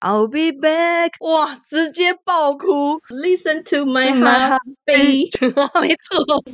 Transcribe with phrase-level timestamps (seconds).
[0.00, 1.12] I'll be back！
[1.20, 5.30] 哇，直接爆哭！Listen to my heart beat，
[5.80, 6.44] 没错。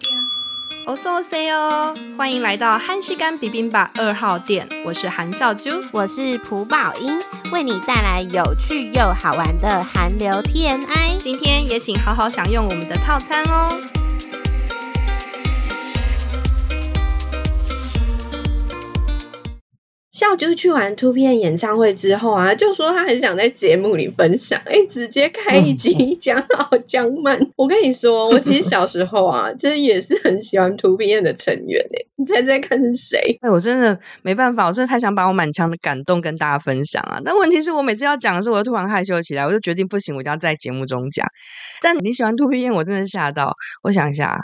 [0.87, 7.19] 我是 OC 哦，欢迎来到韩食柑 bibimbap 二号店，我是韩笑珠，我是朴宝英，
[7.53, 11.17] 为你带来有趣又好玩的韩流 TMI。
[11.19, 13.77] 今天也请好好享用我们的套餐哦。
[20.33, 27.39] 笑就是去完 2PM 演唱会之后啊，就说他很想在节目里分享，哎、欸，直接开一集讲好江曼。
[27.57, 33.39] 我跟你说，我其实小时候啊，就是也是很喜欢 2PM 的成员哎，你猜猜看是谁？
[33.43, 37.19] 哎，我真的没办法，我真的太想把我满腔的感动跟大家分享啊。
[37.25, 41.27] 但问题是我每次要讲的时候，我就突然害羞起来，我就决定不行，我一定要在节目中讲。
[41.83, 43.55] 但你喜欢 2PM，我真的吓到。
[43.83, 44.39] 我想一下。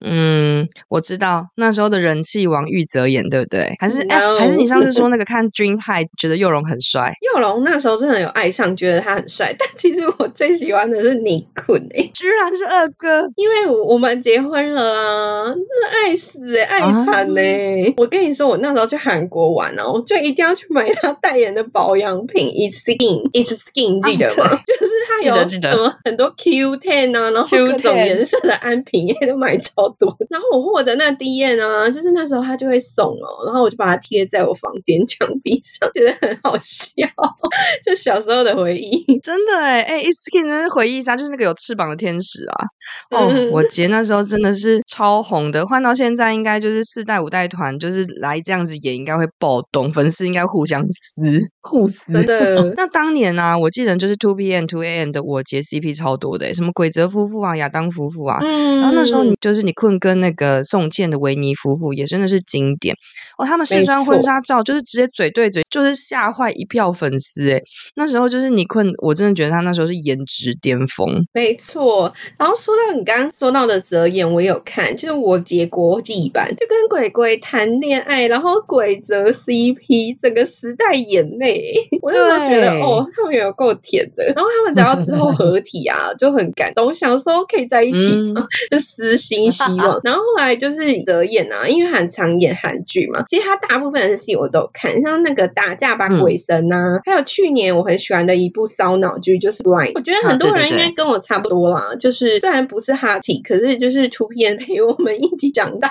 [0.00, 3.74] 嗯，我知道那时候的人气王玉泽演，对不对？
[3.80, 4.06] 还是
[4.38, 7.14] 还是你上次说那个看 Dream High 觉得佑荣很帅？
[7.34, 9.54] 佑荣那时候真的有爱上，觉得他很帅。
[9.58, 17.88] 但其实我最喜欢的是尼坤诶，居然是二哥，因为我我们结婚了啊，真的爱死诶，爱惨诶。
[17.88, 24.44] 啊、我跟你说，我那时候去韩国玩哦，我就一定要去买他代言的保养品，It's Skin，It's Skin，记得吗？
[24.46, 30.14] 啊、就是他有什么很多 Q10 啊，然后各种颜色的安瓶也都买超多。
[30.28, 37.08] 然后我获得那 D N 啊，就是那时候他就会送哦，然后我就把它贴在我房间墙壁上，觉得很好笑，
[37.84, 39.04] 就小时候的回忆。
[39.22, 42.66] 真的哎哎，It's Skin 真是回忆杀，就是那个有翅膀的天使啊。
[43.10, 52.12] 哦，我姐那时候真的是超红的，换到现在应该就是四代五代团，就是来这样子演应该会爆动，粉丝应该互相撕互撕。
[52.12, 52.72] 真的。
[52.76, 54.66] 那当年呢、啊，我记得就是 2PM、
[55.08, 59.72] 2AM 的我结 CP 超多的，什么鬼泽夫妇啊、亚当夫妇啊，嗯、然后那时候你就是你。
[59.78, 62.92] 坤跟那个宋茜的维尼夫妇也真的是经典
[63.36, 67.60] 哦，他们试穿婚纱照就是直接嘴对嘴，就是吓坏一票粉丝哎。
[67.94, 71.24] 那时候就是你坤，我真的觉得他那时候是颜值巅峰。
[71.32, 84.24] 没错，然后说到你刚刚说到的泽演，我有看，就是我结国际版，就跟鬼鬼谈恋爱，然后鬼泽 CP 整个时代眼泪，我那时候觉得哦，他们有够甜的。
[84.34, 88.34] 然后他们只要之后合体啊， 就很感动，想说可以在一起，嗯、
[88.70, 90.00] 就私心 希望。
[90.04, 105.90] 然后后来就是德演啊，因为很常演韩剧嘛，其实他大部分的戏我都有看，像那个打架吧鬼神啊，嗯、还有去年我很喜欢的一部烧脑剧就是 Blind，我觉得很多人应该跟我差不多啦，啊、对对对，就是虽然不是哈体，可是就是 2PM 陪我们一起长大，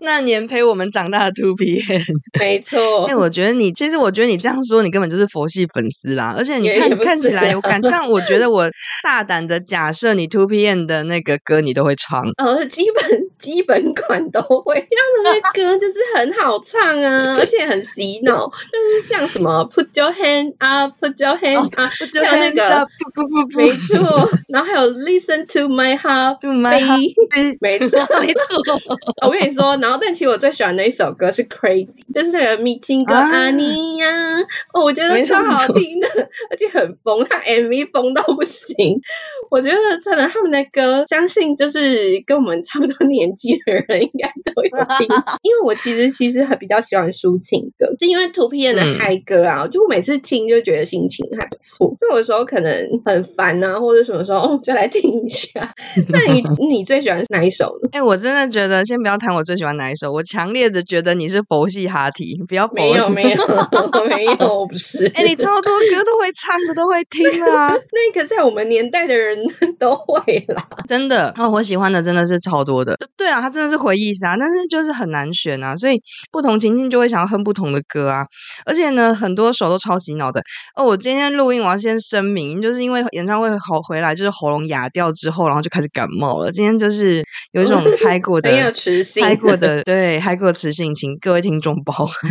[0.00, 2.02] 那年陪我们长大的 2PM，
[2.38, 3.04] 没错。
[3.06, 8.68] 哎，我觉得你其实我觉得你这样说，你根本就是佛系粉丝啦，而且你看看起来，我敢这样，我觉得我
[9.02, 13.24] 大胆的假设，你 Two PM 的那个歌你都会唱，呃，基本。
[13.44, 28.80] 基本款都会，他们的歌就是很好唱啊，而且很洗脑，就是像什么 Put your hand up，Put your hand up，还有那个不不不没错，然后还有 Listen to my Heart，To My Heart，没错没错。
[29.26, 34.08] 我跟你说，然后但其实我最喜欢的一首歌是 Crazy，就是那个 Meeting 跟阿尼呀，
[34.72, 36.08] 哦，我觉得超好听的，
[36.50, 39.00] 而且很疯，他 MV 疯到不行。
[39.50, 45.06] 我觉得真的他们的歌，相信就是跟我们差不多年纪的人应该都有听，
[45.42, 51.94] 因为我其实其实还比较喜欢抒情歌，是因为 2PM 的嗨歌啊，嗯、就我每次听就觉得心情还不错。
[52.00, 52.72] 就有时候可能
[53.04, 55.72] 很烦啊，或者什么时候哦，就来听一下。
[56.08, 57.88] 那你你最喜欢哪一首呢？
[57.92, 63.36] 哎、欸，我真的觉得先不要谈我最喜欢哪一首，我强烈的觉得你是佛系哈提，不要没有没有
[64.08, 65.06] 没有我不是。
[65.14, 67.73] 哎、欸，你超多歌都会唱的，都会听啊。
[67.92, 69.38] 那个在我们年代的人
[69.78, 71.32] 都会啦，真的。
[71.36, 72.96] 哦，我喜欢的真的是超多的。
[73.16, 76.00] 对啊，他真的是回忆杀，但是就是很难选啊，所以
[76.30, 78.24] 不同情境就会想要哼不同的歌啊。
[78.64, 80.42] 而且呢，很多首都超洗脑的。
[80.76, 86.50] 哦，我今天录音，我要先声明，就是因为演唱会好回来，就是喉咙哑掉之后，然后就开始感冒了。
[86.52, 92.30] 今天就是有一种嗨过的， 很有磁性嗨过的，对，嗨过的磁性，请各位听众包涵。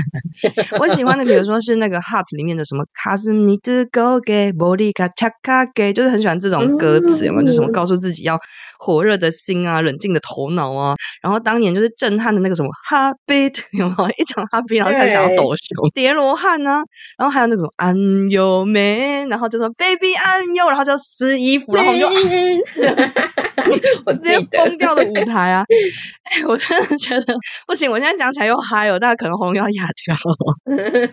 [0.80, 7.46] 我喜欢的，比如说是那个 Heart 里面的什么卡斯尼兹狗给玻璃卡恰卡给，就是很喜欢这种歌词，有没有？
[7.46, 8.40] 就什么告诉自己要
[8.80, 10.96] 火热的心啊，冷静的头脑啊。
[11.22, 14.10] 然后当年就是震撼的那个什么 Heartbeat， 有没有？
[14.18, 16.82] 一讲 Heartbeat，然后开始想要抖胸，叠罗汉呢。
[17.18, 22.08] 然后还有那种 I'm your man，然后就说 Baby I'm your，然后就撕衣服，然后我们就，
[24.06, 25.64] 我直接疯掉的舞台啊！
[26.24, 27.36] 哎，我真的觉得
[27.68, 30.16] 不行，我现在讲起来又嗨哦，大家可能喉咙要哑掉。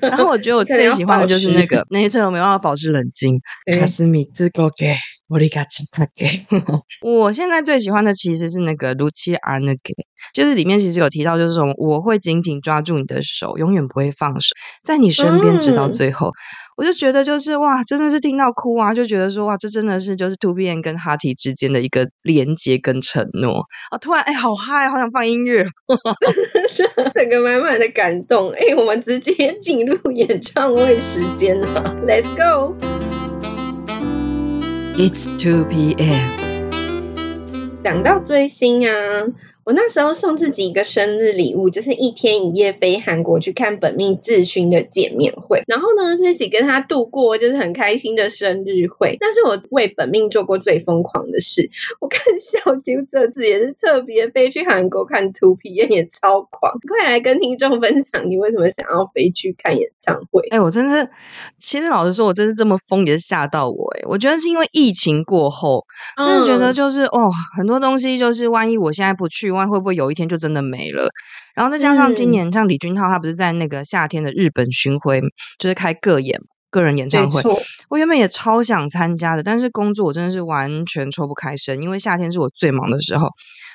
[0.00, 3.38] 然后我觉得我最喜欢的就是那个那一次我没办法保持冷静，
[3.78, 4.96] 卡斯米兹哥给。
[5.28, 6.26] 我立刻请他给。
[7.08, 9.94] 我现在最喜欢的其实是那个卢奇阿那给，
[10.34, 14.48] 就是里面其实有提到，就是说我会紧紧抓住你的手，永远不会放手，
[14.82, 16.26] 在你身边直到最后。
[16.26, 16.34] 嗯、
[16.78, 23.98] 我就觉得就是哇，真的是听到哭啊，就觉得说哇，这真的是就是 2PM 跟哈提之间的一个连接跟承诺啊！
[23.98, 25.64] 突然哎，好嗨，好想放音乐，
[27.14, 28.50] 整个满满的感动。
[28.50, 33.09] 哎，我们直接进入演唱会时间了，Let's go。
[34.96, 36.70] It's two PM。
[37.82, 38.92] 讲到追星啊。
[39.64, 45.62] 我那时候送自己一个生日礼物，就是一天一夜飞韩国去看本命智勋的见面会。
[45.66, 49.16] 然后呢，一起跟他度过就是很开心的生日会。
[49.20, 51.70] 那是我为本命做过最疯狂的事，
[52.00, 56.72] 我看小啾这次也是特别飞去韩国看 2PM，也超狂。
[56.88, 60.40] 快来跟听众分享，你为什么想要飞去看演唱会？
[60.50, 61.08] 哎、欸，我真是，
[61.58, 63.90] 其实老实说，我真是这么疯，也是吓到我。
[63.98, 65.84] 哎，我觉得是因为疫情过后，
[66.24, 69.50] 真的觉得就是、嗯、哦，很多东西就是万一我现在不去。
[69.66, 71.08] 会不会有一天就真的没了？
[71.54, 75.20] 然后再加上今年，嗯、像李俊浩，他不是在那个夏天的日本巡回，
[75.58, 76.40] 就是开个演
[76.70, 77.42] 个人演唱会。
[77.88, 83.28] 我原本也超想参加的，但是工作我真的是完全抽不开身，因为夏天是我最忙的时候。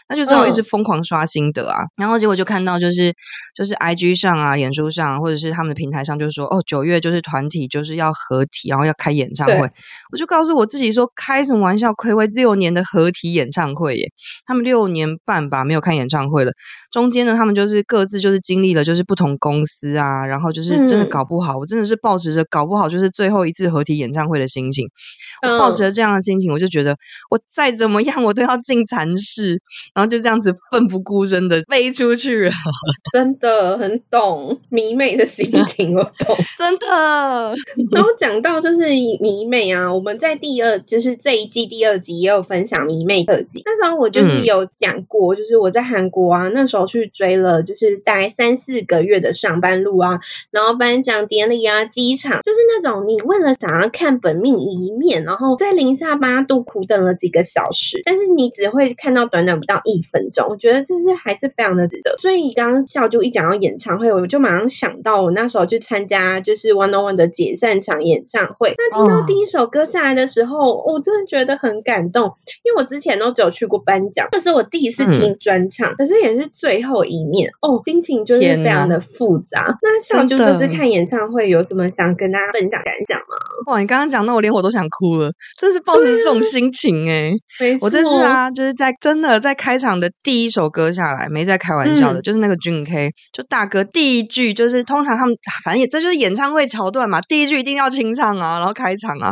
[0.07, 3.13] 那就只好一直疯狂刷新得啊，嗯、然后结果就看到就是
[3.55, 9.69] 就是 I G 上啊、脸书上或者是他们的平台上，就是说哦，九月就是团体就是要合体，然后要开演唱会。
[10.11, 11.91] 我就告诉我自己说，开什么玩笑？
[11.93, 14.11] 暌违六年的合体演唱会耶！
[14.45, 16.51] 他们六年半吧没有开演唱会了，
[16.91, 24.85] 中间呢，他们就是各自就是经历了就是不同公司啊，然后就是真的搞不好，嗯、我真的是抱持着搞不好就是最后一次合体演唱会的心情。
[25.41, 26.95] 我抱持着这样的心情，我就觉得
[27.29, 29.61] 我再怎么样我都要进蚕室。
[29.95, 32.51] 然后就这样子奋不顾身的飞出去了，
[33.13, 37.55] 真的很懂迷妹的心情，我懂， 真的。
[37.93, 38.89] 然后讲到就是
[39.21, 43.61] 迷妹啊，我们在第二就是这一季第二集也有分享迷妹特辑。
[43.63, 50.19] 那时候我就是有讲过，就是我在韩国啊，那时候去追了，就是大概三四个月的上班路啊，
[50.51, 59.81] 然后颁奖典礼啊，机场，就是那种你为了想要看本命一面，然后在零下八度苦等了几个小时，但是你只会看到短短不到。
[59.85, 62.17] 一分钟，我觉得这是还是非常的值得。
[62.17, 68.73] 所以刚刚笑就一讲到演唱会，我就马上想到我那时候去参加就是 One on One 的解散场演唱会。
[68.77, 70.97] 那听到第一首歌下来的时候，我、oh.
[70.97, 72.33] 哦、真的觉得很感动，
[72.63, 79.77] 因为我之前都只有去过颁奖，这是我第一次听专场，嗯、可是也是最后一面哦，心情就是非常的复杂。
[79.83, 83.37] 那笑就这次看演唱会有什么想跟大家分享感想吗？
[83.67, 89.74] 哇，你刚刚讲到我连我都想哭了，真是抱着这种心情哎、欸，我这次啊就是在真的在开。
[89.75, 95.35] 开场的第一首歌下来，没在开玩笑的，嗯、就是那个 Jun K，就大哥第一句就是通常他们
[95.65, 99.31] 反正也这就是演唱会桥段嘛，第一句一定要清唱啊，然后开场啊，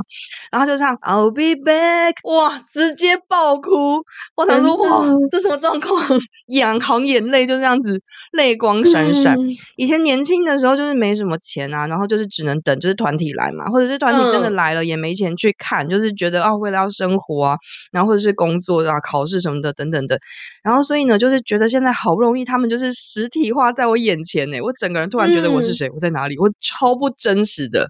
[0.52, 4.04] 然后就唱 I'll be back，哇，直接爆哭，
[4.36, 6.20] 我想说哇，这什么状况？
[6.48, 7.98] 眼眶眼泪就这样子
[8.34, 9.38] 泪光闪闪。
[9.40, 9.48] 嗯、
[9.78, 17.56] 以前年轻的时候就是没什么钱啊，然后就是只能等就是团体来嘛，或者是团体真的来了也没钱去看，嗯、就是觉得啊为了要生活啊，
[17.94, 20.20] 然后或者是工作啊、考试什么的等等的。
[20.64, 27.86] 然后，所以呢，就是觉得现在好不容易他们就是实体化在我眼前呢，我整个人突然觉得我是谁，嗯、我在哪里，我超不真实的，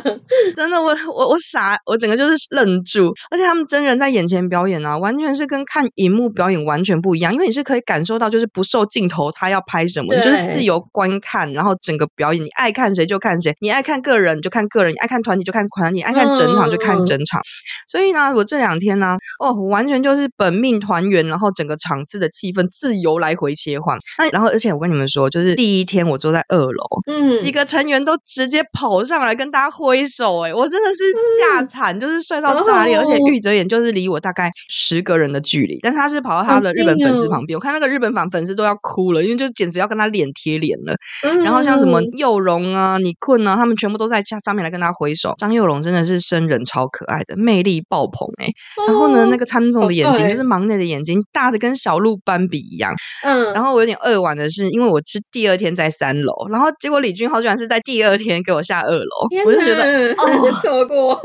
[0.54, 3.14] 真的，我我我傻，我整个就是愣住。
[3.30, 17.40] 而且他们真人在眼前表演啊，完全是跟看荧幕表演完全不一样，因为你是可以感受到，就是不受镜头他要拍什么，你就是自由观看，然后整个表演，你爱看谁就看谁，你爱看个人就看个人，你爱看团体就看团体，爱看整场就看整场。
[17.40, 17.44] 嗯、
[17.86, 31.04] 所以呢，我这两天呢，哦，完全就是本命团圆，然后整个场次的气氛自由来回切换，那然后而且我跟你们说，就是第一天我坐在二楼，嗯，几个成员都直接跑上来跟大家挥手，哎，我真的是
[31.40, 40.94] 吓惨，嗯、就是帅到炸裂，哦、而且玉泽演就是离我大概十个人的距离，但他是跑到他的日本粉丝旁边，我看那个日本粉粉丝都要哭了，因为就简直要跟他脸贴脸了。
[41.22, 45.34] 嗯、然后像什么佑荣啊、你困啊，他们全部都在下上面来跟他挥手。
[45.38, 48.48] 张佑荣真的是生人超可爱的，魅力爆棚哎。
[48.86, 52.92] 然后呢，那个参总的眼睛就是忙内的眼睛，大的跟小鹿斑比一样。
[53.22, 61.20] 嗯，然后我有点扼腕的是，因为我是第二天在三楼，然后结果李俊浩居然是在第二天给我下二楼，我就觉得哦，错过，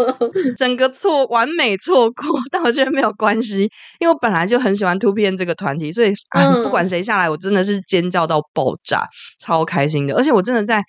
[0.56, 3.64] 整个错完美错过， 但我觉得没有关系，
[4.00, 9.06] 因为我本来就很喜欢 2PM 这个团体，所以啊，嗯、不管谁下来，我真的是尖叫到爆炸，
[9.40, 10.82] 超开心的，而且我真的在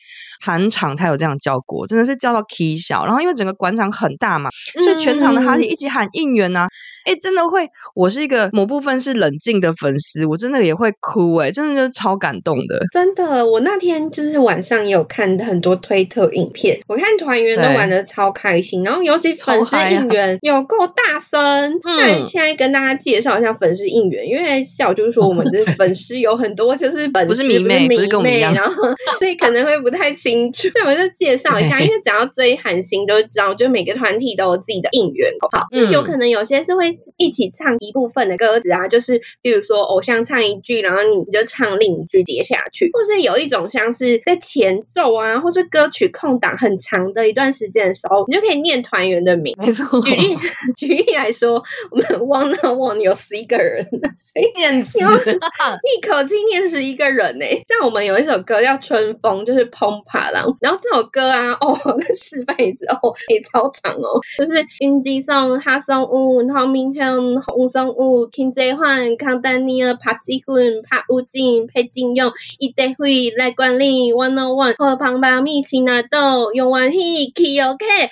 [0.44, 4.50] 韩场才有这样叫过，真的是叫到 K 小，然后因为整个广场很大嘛，
[4.82, 6.68] 所以全场的哈弟一起喊应援啊。
[7.04, 12.80] 哎、欸，真的会，我是一个某部分是冷静的粉丝，我真的也会哭、欸，哎，真的就是超感动的。
[12.92, 21.78] 真的，我那天就是晚上也有看很多推特影片，我看团员都玩的超开心，然后尤其粉丝应援有够大声。
[21.84, 28.72] 那、嗯、现在跟大家介绍一下粉丝应援，因为笑就是说我们的粉 丝有很多就是粉丝不是迷妹，不是跟我们一样，然后
[29.20, 30.68] 所以可能会不太清楚。
[30.74, 36.93] 那我就介绍一下，因为只要追韩星都知道，就每个团体都有自己的应援，好，嗯，有可能有些是会。
[37.16, 49.54] 一起唱一部分的歌词啊，就是比如说偶像唱一句，然后你就唱另一句接下去，或是有一种像是在前奏啊，或是歌曲空档很长的一段时间的时候，你就可以念团员的名。
[49.58, 50.00] 没错。
[50.02, 50.36] 举例
[50.76, 53.88] 举例来说，我们 Wanna One 有十一个人，
[54.32, 54.98] 谁念死？
[54.98, 57.44] 一口气念十一个人呢？
[57.68, 67.40] 像我们有一首歌叫《春风》，就是砰啪浪，然后这首歌啊，哦，那四辈子哦，也超长哦，就是印地松、哈送乌、然后明天。
[67.40, 78.10] 洪松武、金泽焕、康丹尼尔、帕基 훈、 帕武进、裴金勇、伊德辉来管理 One on One 和旁巴米奇纳豆用完 He K O K，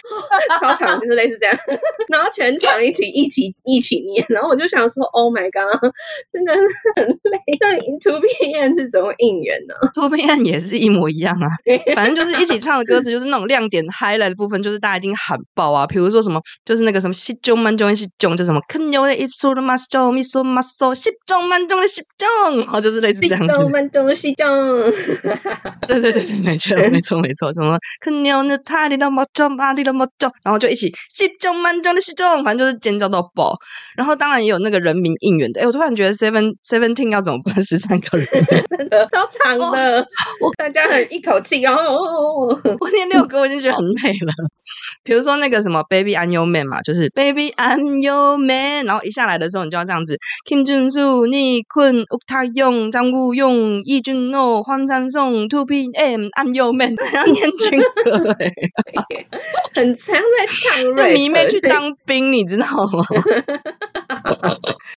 [0.60, 1.56] 超长就是类似这样，
[2.08, 5.92] 然后全场一起一起一起念，然后我就想说 Oh my God，
[6.32, 7.38] 真的是很累。
[7.60, 11.48] 那 2PM 是怎么应援呢？2PM 也是一模一样啊，
[11.94, 23.52] 反正就是一起唱的歌词，就是那种亮点 highlight 的部分，就是大家一定喊爆啊，比如说什么，就是那个什么西中满中西中，就什么牛的一说的马修米说马修十中满中的十中，然后就是类似这样子。
[23.52, 24.46] 十中满中的十中，
[25.86, 33.56] 对对对对，没错没错没错，什么肯牛的他的那么重，马的那么重，然后就一起十中满中的十中，反正就是尖叫到爆。
[33.96, 37.62] 然后当然也有那个人民应援的，哎，我突然觉得 Seven Seventeen 要怎么办？
[37.62, 38.26] 十三个人，
[38.68, 40.06] 真 的超长的，
[40.40, 41.82] 我大家很一口气，然后
[42.46, 44.32] 我念六个我已经觉得很累了。
[45.02, 48.51] 比如说那个什么 Baby I'm Your Man 嘛，就是 Baby I'm Your Man。
[48.84, 50.16] 然后一下来的时候，你就要这样子
[50.48, 50.62] ：Kim
[51.28, 58.52] 尼坤、吴泰勇、张武勇、易俊诺、黄찬 송、 2PM、I'm Your Man， 要念军歌哎，
[59.74, 60.94] 很常在唱。
[60.94, 63.04] 让迷妹去当兵，你知道吗？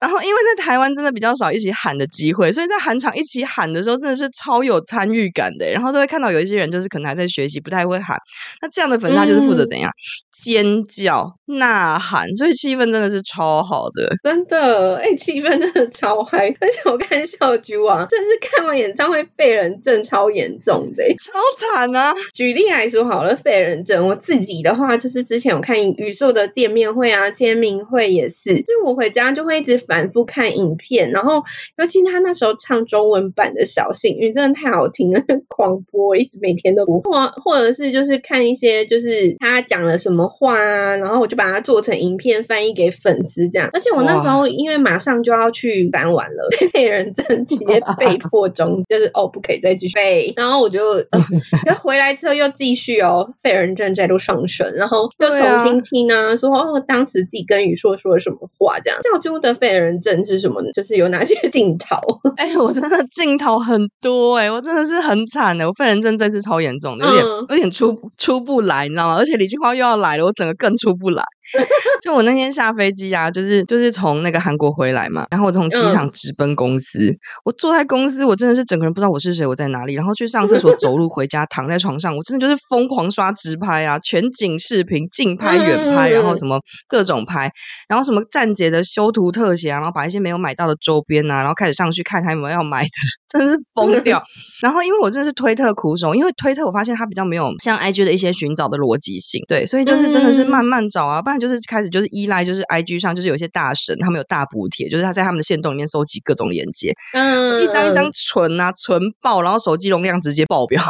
[0.01, 5.65] 然后因为在台湾真的比较少一起喊的机会，所以在韩场一起喊的时候，真的是超有参与感的。
[5.71, 8.17] 然后都会看到有一些人就是可能还在学习，不太会喊。
[8.61, 9.95] 那这样的粉丝他就是负责怎样、嗯、
[10.31, 16.55] 尖叫、呐喊，所以气氛真的是超好的，真的哎，气氛真的超嗨。
[16.61, 22.13] 而且我看小菊王，真是看完演唱会废人症超严重的，超惨啊！
[22.33, 31.43] 举例来说好了，废人症，我自己的话就是之前我看宇宙的见面会啊、签名会也是，就我回家就会一直反复看影片，然后
[31.77, 43.69] 尤其他那时候唱中文版的小幸运，真的太好听了，狂播，一直每天都播，或或者是就是看一些就是他讲了什么话啊，然后我就把它做成影片翻译给粉丝这样。
[43.73, 60.71] 而且我那时候因为马上就要去搬完了， 废人症直接被迫中，就是哦不可以再继续背，然后我就呃 回来之后又继续哦，废人症再度上升，然后又重新听啊，啊说哦当时自己跟宇硕说了什么话这样，教主的废人症是什么呢？
[60.73, 61.95] 就是有哪些 镜头？
[62.37, 69.15] 哎、欸，我真的镜头很多哎、欸，我真的是很惨的，我废人症这次超严重的，有点、嗯、有点出出不来，你知道吗？
[69.17, 71.23] 而且李俊浩又要来了，我整个更出不来。
[72.01, 87.51] 就我那天下飞机啊，就是就是从那个韩国回来嘛，然后我从机场直奔公司，嗯、我坐在公司，我真的是整个人不知道我是谁，我在哪里，然后去上厕所，走路回家，躺在床上，我真的就是疯狂刷直拍啊，全景视频、近拍、远拍，然后什么各种拍，
[87.87, 92.89] 然后什么站姐的修图特写啊，然后把一些没有买到的周边啊，然后开始上去看还有没有要买的，
[93.29, 94.23] 真的是疯掉。
[94.63, 101.34] 然后因为我真的是推特苦手，因为推特我发现它比较没有像 IG 的一些寻找的逻辑性，对，所以就是真的是慢慢找啊，不然。
[101.39, 110.81] 就是开始就是依赖，就是 IG 上就是有些大神，他们有大补贴，就是他在他们的线洞里面收集各种链接，嗯，一张一张存啊存爆，然后手机容量直接爆表，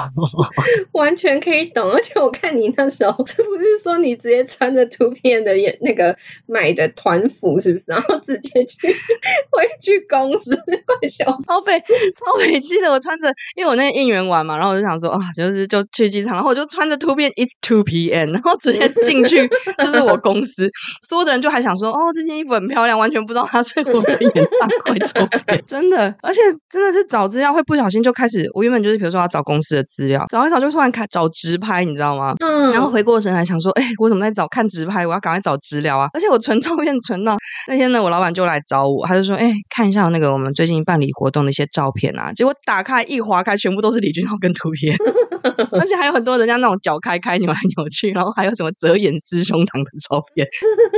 [0.93, 1.91] 完全可以懂。
[1.91, 7.85] 而且我看你那时候是不是说你直接穿着图片的也那个买的团服，是不是？
[7.87, 8.87] 然后直接接去
[9.51, 12.89] 回去公司，怪笑死，超北超委屈的。
[12.91, 19.49] 我穿着，因为我那天应援完嘛，然后我就想说啊，就是就去机场，然后我就穿着图片 It's Two PM，然后直接进去
[19.79, 20.69] 就是我公司，
[21.07, 32.33] 所有的人就还想说哦，这件衣服很漂亮，完全不知道它是我的演唱会周边， 真的，而且真的是找资料会不小心就开始，我原本就是比如说要找公司的资料，找一找就突然开找直拍，你知道吗？
[32.39, 35.07] 嗯，然后回过神来想说，哎，我怎么在找看直拍？
[35.07, 36.09] 我要赶快找资料啊！
[36.13, 37.37] 而且我存照片存到
[37.67, 42.33] 那天呢，我老板就来找我，他就说，哎，看一下那个我们最近办理活动的一些照片啊。
[42.33, 44.95] 结果打开一划开，全部都是李俊浩跟图片，
[45.71, 50.47] 而且还有很多人家那种脚开开扭来扭去，然后还有什么遮掩撕胸膛的照片。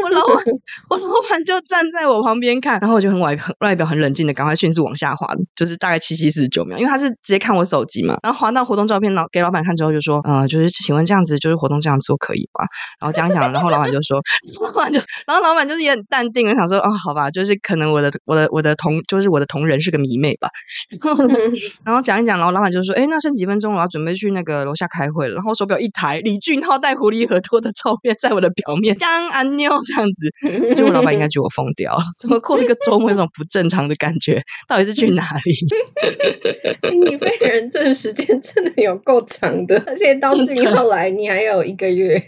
[0.04, 0.44] 我老板，
[0.90, 12.66] 我老板就站在我旁边看，然后我就很外很外表很冷静的，赶快迅速往下滑，就是大概七七四十九秒，因为他是直接看我手机嘛，然后滑到活动照片，然后给老板看之后就说，呃，就是请问这样子就是活动这样做可以吗？
[13.00, 14.22] 然后讲一讲，然后老板就说，
[14.64, 20.50] 老板就，然后老板就是也很淡定，我想说，哦，好吧，就是可能我的我的我的同就是我的同仁是个迷妹吧，
[21.84, 30.32] 然后讲一讲，然后老板就说，哎，那剩几分钟我要准备去那个楼下开会了，然后手表一抬，李俊浩戴狐狸耳朵的照片在我的表面， 江安妞这样子，
[30.78, 34.44] 就我老板应该觉得我疯掉了， 怎么过了一个周末有种不正常的感觉？
[34.68, 37.00] 到底是去哪里？
[37.04, 42.22] 你被人证时间真的有够长的，而且到俊浩来你还有一个月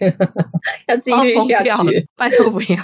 [0.88, 2.78] 要继续下去，拜托不要。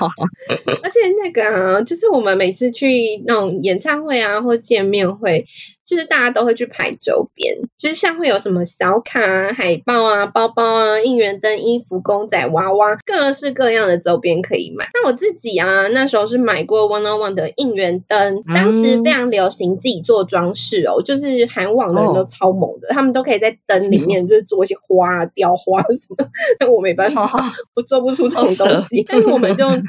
[0.84, 5.46] 而且那个啊，就是我们每次去那种演唱会啊，或见面会。
[5.86, 14.89] 就是大家都会去排周边，就是像会有什么小卡啊、海报啊、包包啊、应援灯、衣服、公仔、娃娃，各式各样的周边可以买。
[14.94, 26.27] 那我自己啊，那时候是买过 One on One 的应援灯，当时非常流行自己做装饰哦，就是韩网的人都超猛的，哦、他们都可以在灯里面 就是做一些花、雕花什么，
[26.58, 27.39] 但我没办法，哦、
[27.75, 29.65] 我做不出这种东西，但是我们就。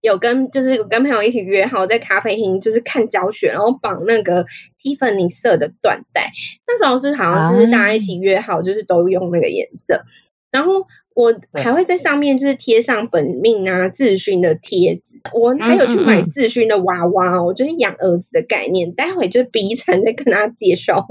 [0.00, 4.46] 有跟就是有跟朋友一起约好在咖啡厅，就是看教学，然后绑那个
[4.78, 6.30] 蒂芙尼色的缎带。
[6.66, 10.04] 那时候是好像就是大家一起约好，就是都用那个颜色。
[10.50, 15.02] 然后我还会在上面就是贴上本命啊、自勋的贴纸。
[15.32, 18.92] 我还有去买自勋的娃娃哦，就是养儿子的概念。
[18.92, 21.06] 待会就 B 站再跟大家介绍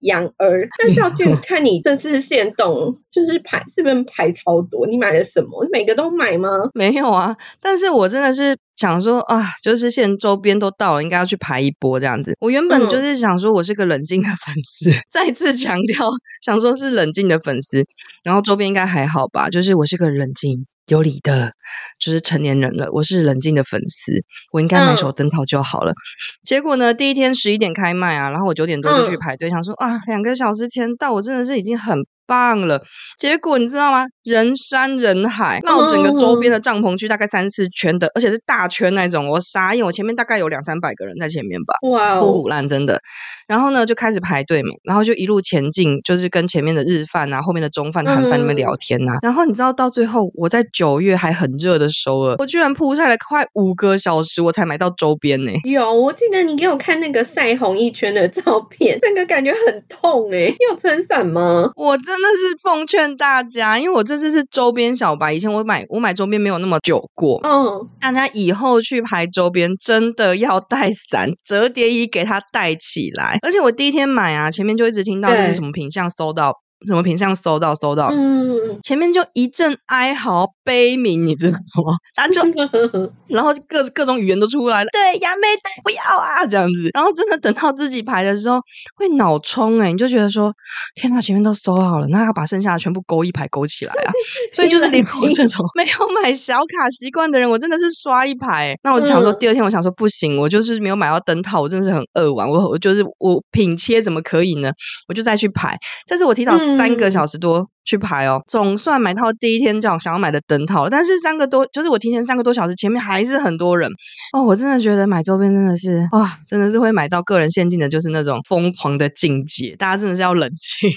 [0.00, 0.68] 养儿。
[0.78, 4.86] 但是要就 看你这次限动，就是排是不是排超多？
[4.86, 5.64] 你买了什么？
[5.64, 6.48] 你每个都买吗？
[6.74, 8.56] 没有啊，但是我真的是。
[8.76, 12.36] 想说啊，就是现在周边都到了，应该要去排一波这样子。
[12.40, 16.10] 我原本就是想说，我是个冷静的粉丝，嗯、 再次强调，
[16.42, 17.84] 想说是冷静的粉丝。
[18.24, 21.52] 然后周边应该还好吧，就是我是个冷静有理的，
[22.00, 22.88] 就是成年人了。
[22.92, 24.12] 我是冷静的粉丝，
[24.50, 25.92] 我应该买手灯套就好了。
[25.92, 25.96] 嗯、
[26.42, 32.04] 结果呢，第一天十一点开卖啊，然后我九点多就去排队，嗯、想说啊，两个小时前到，我真的是已经很。
[32.26, 32.82] 棒了，
[33.18, 34.06] 结果你知道吗？
[34.24, 39.84] 人山人海，那我整个周边的帐篷区大概三四圈的，而且是大圈那种，我傻眼。
[39.84, 43.00] 我前面大概有两三百个人在前面吧，哇 Wow，唬烂真的。
[43.46, 49.16] 然后呢，就开始排队嘛，然后就一路前进，就是跟前面的日饭啊、后面的中饭、韩饭里面聊天呐、啊。
[49.16, 55.52] 嗯、然后你知道，到最后我在九月还很热的时候，我居然铺下来快五个小时，我才买到周边呢。
[55.64, 60.46] 有，我记得你给我看那个晒红一圈的照片，那个感觉很痛哎。
[60.48, 61.70] 你有撑伞吗？
[61.76, 67.40] 我真的是奉劝大家，因为我这次是周边小白，以前我买我买周边没有那么久过。
[67.42, 73.36] 嗯，大家以后去排周边真的要带伞， 折叠衣给它带起来。
[73.42, 76.52] 而且我第一天买啊，前面就一直听到就是什么品相收到。
[76.86, 81.96] 什么品相收到收到，嗯，前面就一阵哀嚎悲鸣，你知道吗？
[82.14, 82.40] 他就，
[83.28, 88.60] 然后各各种语言都出来了，对，亚美得不要啊，这样子，然后真的等到自己排的时候，
[88.96, 90.52] 会脑冲哎，你就觉得说，
[90.94, 94.12] 天哪，前面都收好了，那要把剩下的全部勾一排勾起来啊，
[94.52, 98.76] 所以就是连我这种没有买小卡习惯的人，我真的是刷一排。
[98.82, 104.70] 那我想说，第二天我想说不行，我就是没有买到灯套，我真的是很扼腕，我我就是我品切怎么可以呢？
[105.08, 105.76] 我就再去排，
[106.08, 106.54] 但是我提早。
[106.76, 113.90] 三个小时多去排哦，总算买到第一天这样想要买的灯套，但是三个多就是我提前三个多小时，前面还是很多人
[114.32, 114.42] 哦。
[114.42, 119.74] 我真的觉得买周边真的是哇，真的是会买到个人限定的，就是那种疯狂的境界。
[119.78, 120.90] 大家真的是要冷静，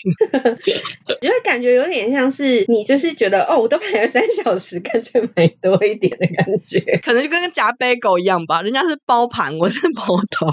[1.21, 8.61] 因为感觉有点像是你就是觉得哦，我都排了三小时，干脆买多一点的感觉， 可能就跟个夹杯狗一样吧。
[8.61, 10.47] 人家是包盘，我是包头。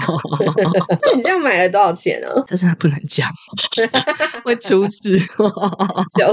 [1.01, 2.27] 那你这样买了多少钱呢？
[2.47, 3.29] 这真的不能讲，
[4.43, 5.17] 会出事。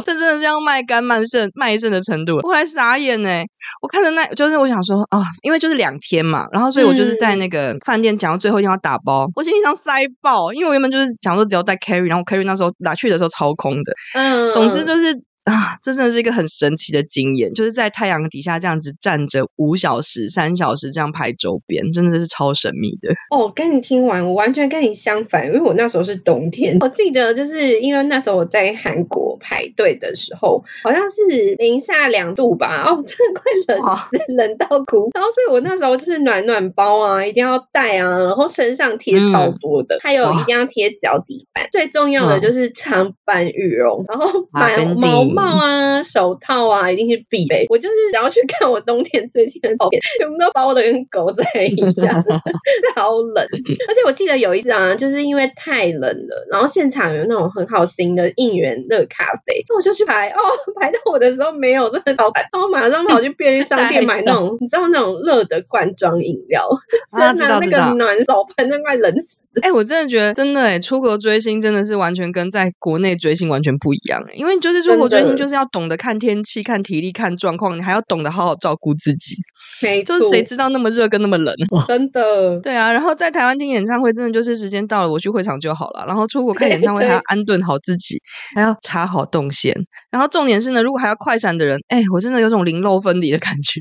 [0.01, 3.43] 这真的是要卖肝卖肾卖肾的程度，后来傻眼呢。
[3.81, 15.15] 我看着那，就是我想说啊、哦，因为就是两天嘛，然后所以我就是在那个饭店讲到最后一天要打包，嗯、我行李箱塞爆，因为我原本就是想说只要带 carry，然后 carry 那时候拿去的时候超空的，嗯，总之就是。
[15.45, 23.13] 啊，这真的是一个很神奇的经验，就是在太阳底下这样子站着五小时、三小时这样拍周边，真的是超神秘的。
[23.31, 26.77] 哦，跟你听完，我完全跟你相反，因为我那时候是冬天。
[26.81, 35.11] 我记得就是因为那时候我在韩国排队的时候，好像是零下两度吧，哦，真 的快冷死，冷到哭。
[35.13, 45.32] 然后所以我那时候就是暖暖包啊，一定要带啊，然后身上贴超多的，嗯、还有一定要贴脚底板，最重要的就是长版羽绒，然后买毛。
[45.35, 47.67] 帽啊，手套啊，一定是必备。
[47.69, 52.25] 我就是想要去看我冬天最近的照片，全部都包的跟狗仔一样，
[52.95, 53.47] 超冷。
[53.89, 60.39] 而且我记得有一张啊，就是因为太冷了，然后现场有那种很好心的应援热咖啡，那我就去排哦，
[60.81, 66.69] 排到我的时候没有，真的超排，然后马上跑去便利商店买那种，你知道那种热的罐装饮料，
[67.11, 69.39] 啊，知道知道，那个暖手喷，那快冷死。
[69.61, 79.37] 哎、欸，我真的觉得，真的哎，出国追星真的是完全跟在国内追星完全不一样哎，因为就是出国追星就是要懂得看天气、看体力、看状况，你还要懂得好好照顾自己。
[79.83, 81.55] 没错，就是谁知道那么热跟那么冷？
[81.87, 82.59] 真的。
[82.65, 86.05] 对啊，然后在台湾听演唱会，真的就是时间到了，我去会场就好了。
[86.07, 88.19] 然后出国看演唱会，还要安顿好自己，
[88.55, 89.77] 还要插好动线。
[90.11, 93.81] 然后重点是呢，如果还要快闪的人，哎、欸，我真的有种零漏分离的感觉。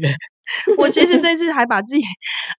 [0.78, 2.02] 我其实这次还把自己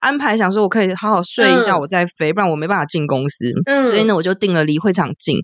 [0.00, 3.50] 安排，想说我可以好好睡一下，我再飞，嗯、不然我没办法进公司。
[3.66, 5.36] 嗯，所以呢，我就订了离会场近。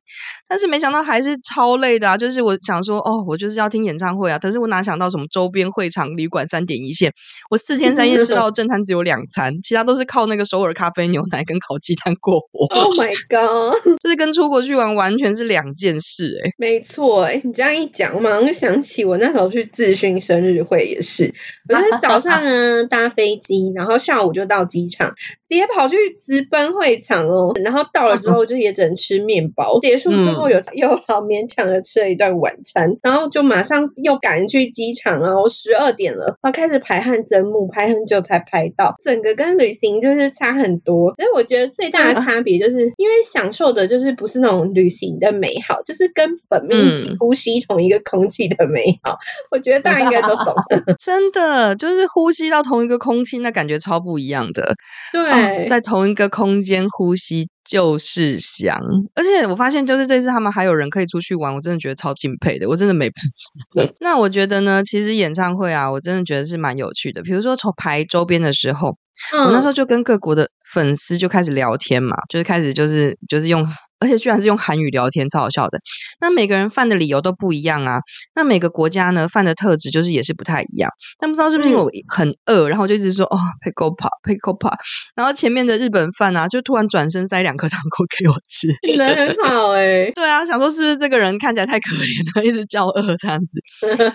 [0.49, 2.17] 但是没想到还是超累的啊！
[2.17, 7.13] 就是我想说，哦，我就是要听演唱会啊，可是我哪想到什么周边会场、旅馆三点一线，
[7.51, 12.67] 我四天三夜吃到正餐只有两餐，其他都是靠那个首尔咖啡、牛奶跟烤鸡蛋过活。
[12.79, 13.79] Oh my god！
[14.03, 16.55] 就是跟出国去玩完全是两件事哎、欸。
[16.57, 21.35] 没错哎，你这样一讲，我马上就想起我那时候去自勋生日会也是，
[21.69, 25.13] 我是早上呢搭飞机，然后下午就到机场。
[25.49, 29.79] 直接跑去直奔会场哦，然后到了之后就也只能吃面包。
[29.83, 38.95] 结束之后有又好勉强的吃了一顿晚餐，然后就马上又赶去机场哦，十二点了，然后开始排汗蒸木，排很久才排到。
[39.03, 49.17] 整个跟旅行就是差很多，所以我觉得最大的差别就是因为享受的就是不是那种旅行的美好，就是跟本命一起呼吸同一个空气的美好。
[49.51, 50.55] 我觉得大家应该都懂，
[51.01, 54.75] 真的就是呼吸到同一个空气，那感觉超不一样的。
[55.11, 55.38] 对。
[55.69, 58.79] 在同一个空间呼吸就是香，
[59.15, 63.93] 而且我发现就是这次他们还有人可以出去玩，我真的觉得超敬佩的，我真的没办法。
[64.01, 67.23] 那我觉得呢，其实演唱会啊，我真的觉得是蛮有趣的。
[67.23, 68.97] 比如说从排周边的时候，
[69.33, 73.67] 嗯、我那时候就跟各国的粉丝就开始聊天嘛，就是开始就是就是用。
[74.01, 75.79] 而且居然是用韩语聊天，超好笑的。
[76.21, 77.99] 那每个人犯的理由都不一样啊。
[78.35, 80.91] 那每个国家呢，犯的特质就是也是不太一样。
[81.19, 84.73] 但不知道是不是因为我很饿，然后就一直说哦，Pekopa，Pekopa。
[85.15, 90.13] 然后前面的日本饭啊，就突然转身塞两颗糖果给我吃， 人很好哎、欸。
[90.15, 93.61] 对啊，想说是不是这个人看起来太可怜了，一直叫饿这样子。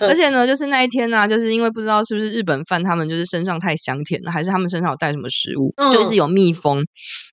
[0.00, 6.82] 而且呢，就是那一天呢、啊，就是因为不知道是不是日本饭，他们就是身上太香甜了，还是他们身上有带什么食物，就一直有蜜蜂，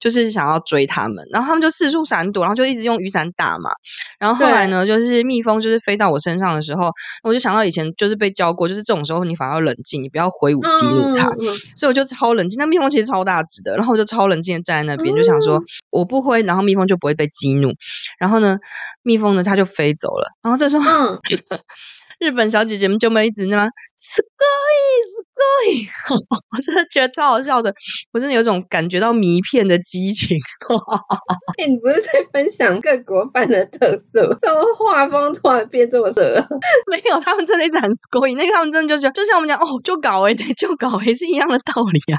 [0.01, 2.40] 就是想要追他们，然后他们就四处闪躲。
[2.40, 3.70] 然后就一直用雨伞打嘛，
[4.18, 6.90] 然后后来呢，就是蜜蜂就是飞到我身上的时候，
[7.22, 12.58] 我就想到以前就是被教过，就是这种时候你反而要冷静，你不要挥舞激怒它，嗯、所以我就超冷静。
[12.58, 17.72] 那蜜蜂其实超大只的，然后我就超冷静的站在那边，嗯、就想说我不挥，然后蜜蜂就不会被激怒。
[18.18, 18.58] 然后呢，
[19.02, 20.30] 蜜蜂呢它就飞走了。
[20.42, 21.20] 然后这时候，嗯、
[22.18, 27.72] 日本小姐姐们就没一直那么すごいす ごい，我 真的觉得超好笑的，
[28.12, 30.36] 我真的有种感觉到迷片的激情。
[31.58, 34.36] 哎、欸，你不是在分享各国饭的特色？
[34.40, 36.44] 怎么画风突然变这么色？
[36.90, 42.18] 没有，他们真的一直很すごい，那个他们真的就觉得，就像我们讲哦，就搞哎，对，就搞哎，是一样的道理啊。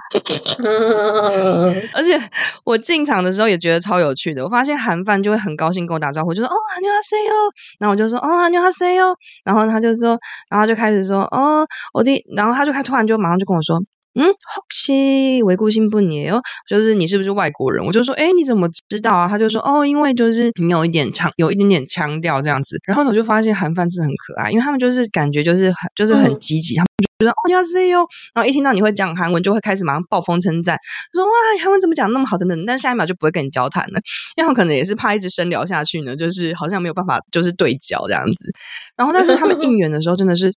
[1.93, 2.19] 而且
[2.63, 10.17] 我进场的时候也觉得超有趣的，我发现韩饭就会很高兴跟我打招呼，就说哦，안녕하세요，然后我就说哦，안녕하세요，然后他就说，
[10.49, 13.82] 然后就开始说哦，我的，然后他就开突然就 就马上就跟我说。
[14.14, 16.42] 嗯，혹시외국性분이哦 요？
[16.68, 17.82] 就是你是不是外国人？
[17.82, 19.26] 我就说，哎，你怎么知道啊？
[19.26, 22.76] 他就说，哦，因为就是你有一点腔，有一点点腔调这样子。
[22.86, 28.06] 然后我就发现韩范真的很可爱，因为他们就是感觉就是很就是很积极，他们就觉得哦，你好 C E O。
[28.34, 30.76] 然后一听到你会讲韩文，就会开始马上暴风称赞，
[31.14, 32.66] 说哇，韩文怎么讲那么好等等。
[32.66, 33.98] 但下一秒就不会跟你交谈了，
[34.36, 38.52] 因为他们可能也是怕一直深聊下去呢，就是好像没有办法就是对焦这样子。
[38.94, 40.52] 然后但是他们应援的时候真的是。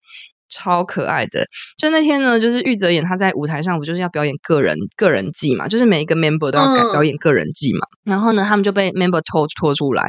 [0.53, 1.47] 超可爱的，
[1.79, 7.81] 就那天呢，就是玉泽演他在舞台上不就是要表演个人个人技嘛，就是每一个 member 都要改表演个人技嘛。
[8.05, 10.05] 嗯、然后呢，他们就被 member 拖拖出来，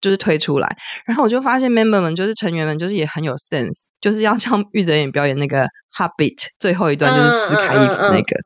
[0.00, 0.76] 就是推出来。
[1.06, 8.18] 然后我就发现 member 们就是成员们就是也很有 sense，就是要 叫玉泽演表演那个 Hobbit 最后一段就是撕开衣服那个，嗯嗯。
[8.18, 8.44] 嗯嗯，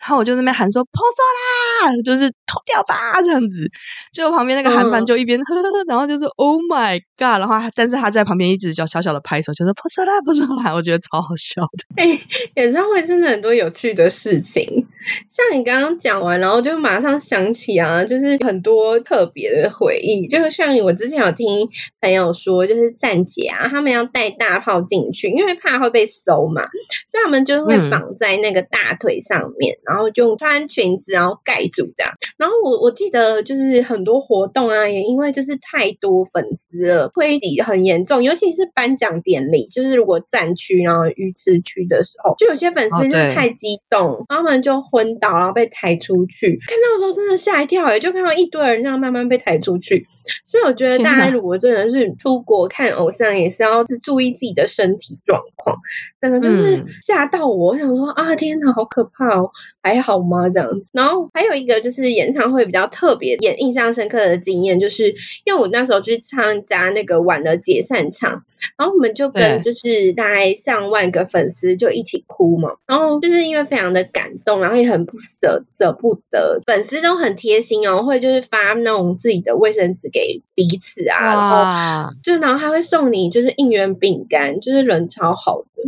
[0.00, 3.70] 然后我就在那边喊说破手啦，就是脱掉吧这样子。
[4.12, 11.84] 结果旁边那个韩版就一边呵呵呵，然后就说 Oh my God，然后但是他在旁边一直小小小的拍手，就说破手啦破手啦，我觉得超好笑的。
[11.96, 12.20] 哎、欸，
[12.54, 14.86] 演唱会真的很多有趣的事情，
[15.28, 21.68] 像你刚刚讲完，然后就马上想起啊，就是很多特别的回忆，就是像我之前有听
[22.00, 26.62] 朋友说，就是站姐啊，他们要带大炮进去，因为怕会被搜嘛。
[27.08, 32.12] 所以他们就会绑在那个大腿上面，嗯、然后就穿裙子，然后盖住这样。
[32.36, 38.22] 然后我我记得就是很多活动啊，也因为就是太多粉丝了，推挤很严重。
[38.22, 46.58] 尤其是颁奖典礼，就是如果站区然后鱼池区的时候，就有些粉丝就是太激动，哦、然后他们就昏倒，然后被抬出去。
[46.66, 50.06] 看到的时候真的吓一跳，也就看到一堆人这样慢慢被抬出去。
[50.46, 55.76] 所以我觉得大家如果真的是出国看偶像，也是要注意自己的身体状况。
[56.20, 56.69] 真的就是。
[56.76, 56.86] 嗯。
[57.02, 59.50] 吓到我，我想说啊，天哪，好可怕哦，
[59.82, 60.48] 还好吗？
[60.48, 60.90] 这样子。
[60.92, 68.44] 然后还有一个就是演唱会比较特别、也印象深刻的经验，就是因为我那时候去参加那个晚的解散场，
[68.76, 85.82] 然后我们就跟就是大概上万个粉丝就一起哭嘛，然后就是因为非常的感动，然后也很不舍舍不得，粉丝都很贴心哦，会就是发那种自己的卫生纸给彼此啊，然后就然后还会送你就是应援饼干，就是人超好的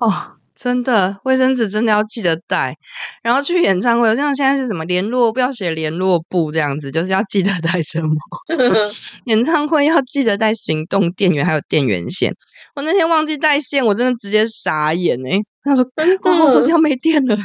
[0.00, 0.38] 哦。
[0.56, 2.76] 真的，卫生纸真的要记得带。
[3.24, 8.14] 然后去演唱会，像现在是什么联络，不要写联络簿这样子，就是要记得带什么。
[9.26, 12.32] 演唱会要记得带行动电源，还有电源线。
[12.76, 15.40] 我那天忘记带线，我真的直接傻眼哎、欸！
[15.64, 15.84] 他说
[16.22, 17.36] ：“哦，手机要没电了。”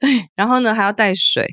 [0.00, 1.46] 对，然后呢还要带水。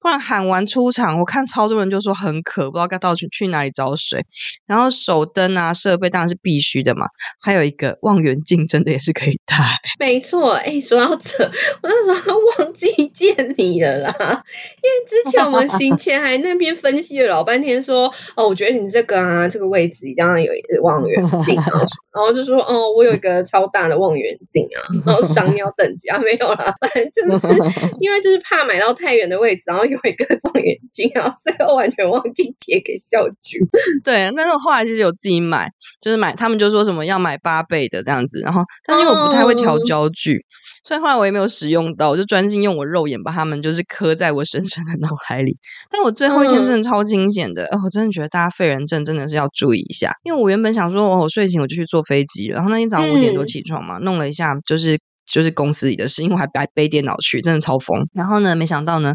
[0.00, 4.22] 不然喊完出场，我看超多人就说很渴，不知道该到去去哪里找水。
[4.66, 7.06] 然后手灯啊设备当然是必须的嘛，
[7.42, 9.56] 还有一个望远镜真的也是可以带。
[9.98, 11.44] 没错，哎，说到这，
[11.82, 21.78] 我那时候忘记见你了啦，因为之前我们行前还那边分析了老半天说，说哦，我觉得你这个啊这个位置一定要有望远镜， 然后
[22.14, 27.46] 然后就说哦，我有一个超大的望远镜啊，然后 赏鸟等级啊没有啦，反正就是
[28.00, 29.84] 因为就是怕买到太远的位置，然后。
[29.84, 33.60] 有一个望远镜，然后最后完全忘记借给校菊。
[34.02, 35.68] 对，但是我后来其实有自己买，
[36.00, 40.42] 就是买，他们就说什么要买八倍的这样子，然后但是因为我不太会调焦距，嗯、
[40.82, 45.56] 所以后来我也没有使用到，我就专心用我肉眼把它们就是刻在我深深的脑海里。
[45.90, 58.08] 但我最后一天真的超惊险的，嗯、哦，我真的觉得大家废人症真的是要注意一下，因为我原本想说，哦，我睡醒我就去坐飞机，然后那天早上五点多起床嘛，嗯、弄了一下就是就是公司里的事，因为我还还背电脑去，真的超疯。
[58.12, 59.14] 然后呢，没想到呢。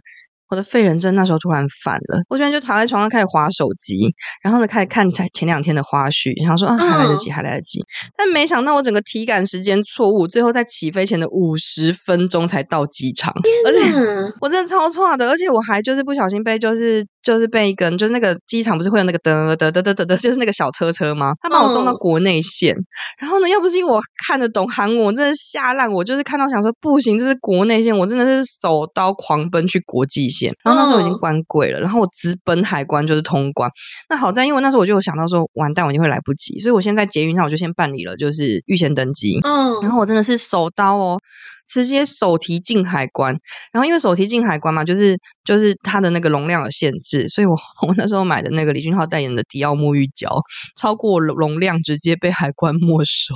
[0.52, 7.80] 我的废人症那时候突然犯了，我居然就躺在床上开始划手机，然后呢开始看前前两天的花絮，然后说啊还来得及，还来得及。
[8.18, 13.32] 但没想到我整个体感时间错误，最后在起飞前的五十分钟才到机场，
[13.64, 13.80] 而且
[14.42, 21.32] 我真的超错的，而且我还就是不小心被就是就是被一根就是那个机场不是会有那个噔噔噔噔噔噔，就是那个小车车吗？
[21.42, 22.76] 他把我送到国内线，
[23.20, 30.52] 然后呢要不是因为我看得懂韩文，我真的吓烂，我就是看到想说不行，这是国内线，我真的是手刀狂奔去国际线。
[30.64, 33.70] 然后那时候已经关柜了，然后我直奔海关就是通关。
[34.10, 39.40] 那好在，因为那时候我就有想到说，完蛋，我一定会来不及，所以我先在捷运上我就先办理了，就是预先登机。
[39.44, 41.20] 嗯，然后我真的是手刀哦，
[41.68, 43.36] 直接手提进海关。
[43.72, 47.54] 然后因为手提进海关嘛，就是就是它的那个容量有限制，所以我
[47.88, 50.30] 我那时候买的那个李俊浩代言的迪奥沐浴胶，
[50.78, 53.36] 超过容量直接被海关没收。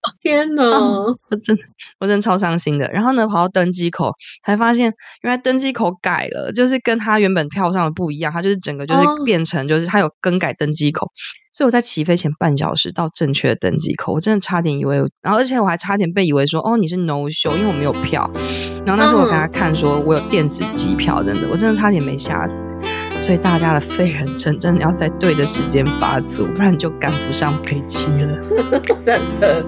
[0.22, 1.62] 天呐、哦，我真的，
[1.98, 2.88] 我真的超伤心的。
[2.92, 4.12] 然后呢，跑到登机口
[4.44, 11.06] 才发现，原来登机口改了，就是跟他原本票上的不一样，他就是整个就是变成，就是他有更改登机口。
[11.06, 11.10] 哦、
[11.52, 18.30] 所以我在起飞前半小时到正确的登机口，我真的差点以为，然后而且我还差点被以为说，哦，你是 no show，因为我没有票。
[18.88, 22.66] 然后那时候我给他看说，我有电子机票，真的，我真的差点没吓死。
[23.20, 28.38] 所以大家的废人症真的要在对的时间发作，不然就赶不上飞机了，
[29.04, 29.62] 真的。